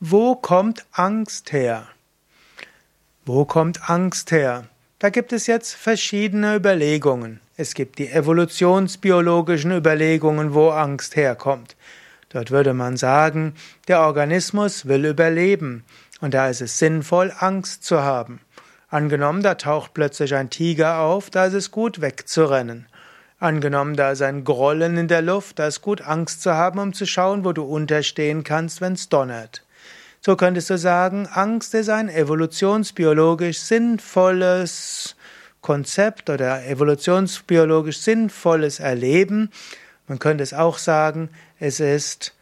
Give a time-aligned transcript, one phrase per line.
[0.00, 1.88] Wo kommt Angst her?
[3.26, 4.68] Wo kommt Angst her?
[5.00, 7.40] Da gibt es jetzt verschiedene Überlegungen.
[7.56, 11.74] Es gibt die evolutionsbiologischen Überlegungen, wo Angst herkommt.
[12.28, 13.54] Dort würde man sagen,
[13.88, 15.82] der Organismus will überleben
[16.20, 18.40] und da ist es sinnvoll, Angst zu haben.
[18.90, 22.86] Angenommen, da taucht plötzlich ein Tiger auf, da ist es gut wegzurennen.
[23.40, 26.92] Angenommen, da ist ein Grollen in der Luft, da ist gut Angst zu haben, um
[26.92, 29.64] zu schauen, wo du unterstehen kannst, wenn's donnert.
[30.20, 35.14] So könntest du sagen, Angst ist ein evolutionsbiologisch sinnvolles
[35.60, 39.50] Konzept oder evolutionsbiologisch sinnvolles Erleben.
[40.06, 42.34] Man könnte es auch sagen, es ist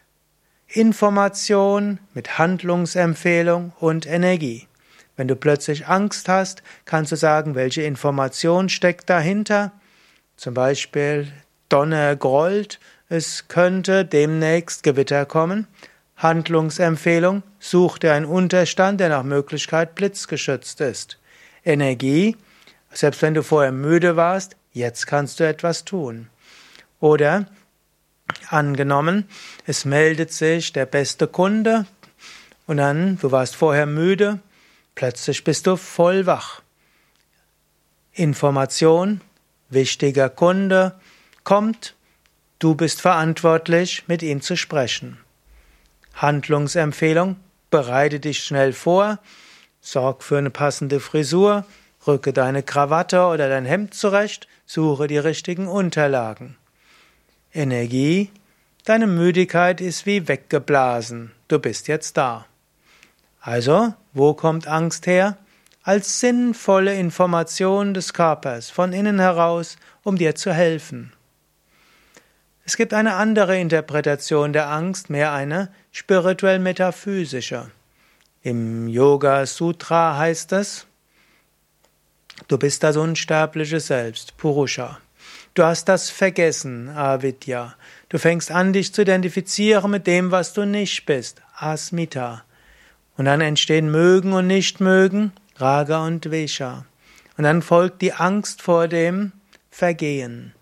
[0.69, 4.67] Information mit Handlungsempfehlung und Energie.
[5.17, 9.73] Wenn du plötzlich Angst hast, kannst du sagen, welche Information steckt dahinter.
[10.37, 11.29] Zum Beispiel
[11.69, 15.67] Donner grollt, es könnte demnächst Gewitter kommen.
[16.17, 21.19] Handlungsempfehlung, such dir einen Unterstand, der nach Möglichkeit blitzgeschützt ist.
[21.65, 22.37] Energie,
[22.93, 26.29] selbst wenn du vorher müde warst, jetzt kannst du etwas tun.
[27.01, 27.47] Oder
[28.49, 29.29] angenommen,
[29.67, 31.87] es meldet sich der beste Kunde
[32.67, 34.41] und dann, du warst vorher müde,
[34.95, 36.63] plötzlich bist du voll wach.
[38.13, 39.21] Information,
[39.69, 40.99] wichtiger Kunde,
[41.45, 41.95] kommt,
[42.59, 45.19] du bist verantwortlich, mit ihm zu sprechen.
[46.15, 47.37] Handlungsempfehlung:
[47.71, 49.19] Bereite dich schnell vor,
[49.81, 51.65] sorg für eine passende Frisur,
[52.07, 56.57] rücke deine Krawatte oder dein Hemd zurecht, suche die richtigen Unterlagen.
[57.53, 58.31] Energie:
[58.85, 62.47] Deine Müdigkeit ist wie weggeblasen, du bist jetzt da.
[63.41, 65.37] Also, wo kommt Angst her?
[65.83, 71.13] Als sinnvolle Information des Körpers von innen heraus, um dir zu helfen.
[72.67, 77.71] Es gibt eine andere Interpretation der Angst, mehr eine spirituell-metaphysische.
[78.43, 80.85] Im Yoga Sutra heißt es,
[82.49, 84.99] du bist das unsterbliche Selbst, Purusha.
[85.55, 87.77] Du hast das Vergessen, Avidya.
[88.09, 92.43] Du fängst an, dich zu identifizieren mit dem, was du nicht bist, Asmita.
[93.17, 96.85] Und dann entstehen Mögen und Nichtmögen, Raga und Vesha.
[97.39, 99.31] Und dann folgt die Angst vor dem
[99.71, 100.53] Vergehen,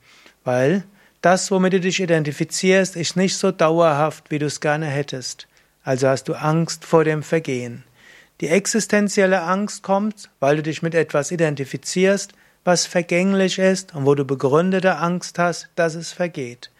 [0.44, 0.84] weil
[1.24, 5.48] das, womit du dich identifizierst, ist nicht so dauerhaft, wie du es gerne hättest.
[5.82, 7.84] Also hast du Angst vor dem Vergehen.
[8.40, 12.32] Die existenzielle Angst kommt, weil du dich mit etwas identifizierst,
[12.64, 16.70] was vergänglich ist und wo du begründete Angst hast, dass es vergeht.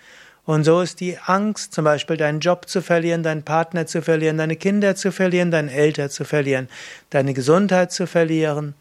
[0.44, 4.37] Und so ist die Angst, zum Beispiel deinen Job zu verlieren, deinen Partner zu verlieren,
[4.37, 6.69] deine Kinder zu verlieren, deine Eltern zu verlieren,
[7.09, 8.75] deine Gesundheit zu verlieren,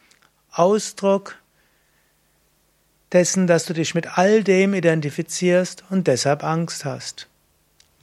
[0.52, 1.38] Ausdruck
[3.14, 7.28] dessen, dass du dich mit all dem identifizierst und deshalb Angst hast.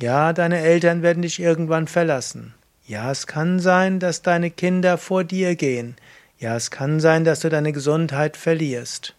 [0.01, 2.55] Ja, deine Eltern werden dich irgendwann verlassen.
[2.87, 5.97] Ja, es kann sein, dass deine Kinder vor dir gehen.
[6.39, 9.15] Ja, es kann sein, dass du deine Gesundheit verlierst.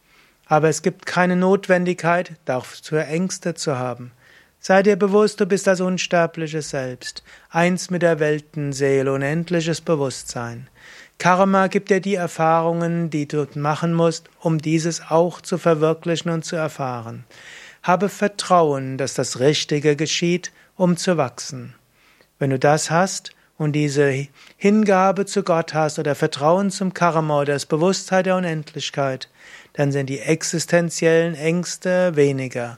[0.47, 4.11] Aber es gibt keine Notwendigkeit, dafür Ängste zu haben.
[4.63, 10.67] Sei dir bewusst, du bist das unsterbliche Selbst, eins mit der Weltenseele, unendliches Bewusstsein.
[11.17, 16.45] Karma gibt dir die Erfahrungen, die du machen musst, um dieses auch zu verwirklichen und
[16.45, 17.23] zu erfahren.
[17.81, 21.73] Habe Vertrauen, dass das Richtige geschieht, um zu wachsen.
[22.37, 27.53] Wenn du das hast und diese Hingabe zu Gott hast oder Vertrauen zum Karma oder
[27.53, 29.27] das Bewusstheit der Unendlichkeit,
[29.73, 32.77] dann sind die existenziellen Ängste weniger.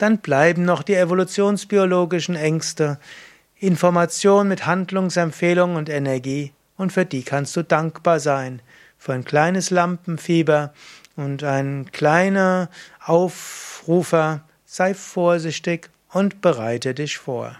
[0.00, 2.98] Dann bleiben noch die evolutionsbiologischen Ängste,
[3.56, 8.62] Information mit Handlungsempfehlung und Energie und für die kannst du dankbar sein.
[8.96, 10.72] Für ein kleines Lampenfieber
[11.16, 12.70] und ein kleiner
[13.04, 17.56] Aufrufer, sei vorsichtig und bereite dich vor.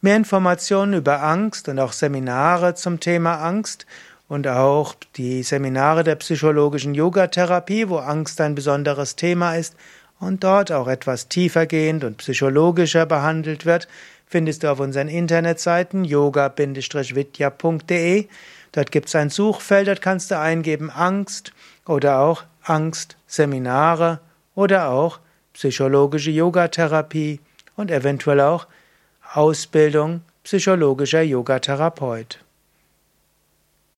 [0.00, 3.84] Mehr Informationen über Angst und auch Seminare zum Thema Angst
[4.28, 9.74] und auch die Seminare der psychologischen Yogatherapie, wo Angst ein besonderes Thema ist
[10.18, 13.88] und dort auch etwas tiefergehend und psychologischer behandelt wird,
[14.26, 16.76] findest du auf unseren Internetseiten yoga-vidya.de.
[18.72, 21.52] Dort gibt es ein Suchfeld, dort kannst du eingeben Angst
[21.86, 24.20] oder auch Angstseminare
[24.54, 25.20] oder auch
[25.52, 27.40] psychologische Yogatherapie
[27.76, 28.66] und eventuell auch
[29.32, 32.40] Ausbildung psychologischer Yogatherapeut.